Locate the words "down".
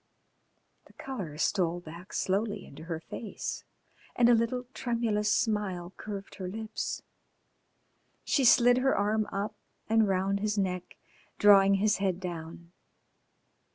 12.19-12.71